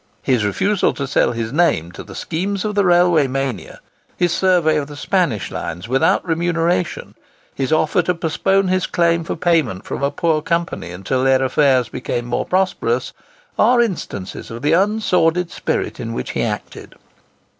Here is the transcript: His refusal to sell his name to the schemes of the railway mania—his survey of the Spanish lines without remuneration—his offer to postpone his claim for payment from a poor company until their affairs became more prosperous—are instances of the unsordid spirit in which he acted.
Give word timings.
His 0.23 0.43
refusal 0.43 0.95
to 0.95 1.05
sell 1.05 1.31
his 1.31 1.53
name 1.53 1.91
to 1.91 2.01
the 2.01 2.15
schemes 2.15 2.65
of 2.65 2.73
the 2.73 2.83
railway 2.83 3.27
mania—his 3.27 4.31
survey 4.33 4.77
of 4.77 4.87
the 4.87 4.95
Spanish 4.95 5.51
lines 5.51 5.87
without 5.87 6.25
remuneration—his 6.25 7.71
offer 7.71 8.01
to 8.01 8.15
postpone 8.15 8.69
his 8.69 8.87
claim 8.87 9.23
for 9.23 9.35
payment 9.35 9.85
from 9.85 10.01
a 10.01 10.09
poor 10.09 10.41
company 10.41 10.89
until 10.89 11.23
their 11.23 11.43
affairs 11.43 11.87
became 11.87 12.25
more 12.25 12.47
prosperous—are 12.47 13.79
instances 13.79 14.49
of 14.49 14.63
the 14.63 14.73
unsordid 14.73 15.51
spirit 15.51 15.99
in 15.99 16.13
which 16.13 16.31
he 16.31 16.41
acted. 16.41 16.95